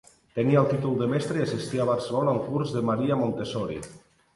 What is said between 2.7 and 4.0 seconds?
de Maria Montessori.